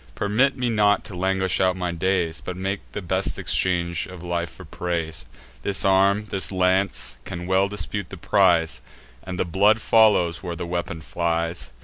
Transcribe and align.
Permit 0.15 0.57
me 0.57 0.67
not 0.67 1.03
to 1.03 1.15
languish 1.15 1.61
out 1.61 1.75
my 1.77 1.91
days, 1.91 2.41
But 2.43 2.57
make 2.57 2.79
the 2.91 3.03
best 3.03 3.37
exchange 3.37 4.07
of 4.07 4.23
life 4.23 4.49
for 4.49 4.65
praise. 4.65 5.27
This 5.61 5.85
arm, 5.85 6.25
this 6.31 6.51
lance, 6.51 7.17
can 7.23 7.45
well 7.45 7.67
dispute 7.69 8.09
the 8.09 8.17
prize; 8.17 8.81
And 9.21 9.37
the 9.39 9.45
blood 9.45 9.79
follows, 9.79 10.41
where 10.41 10.55
the 10.55 10.65
weapon 10.65 11.01
flies. 11.03 11.71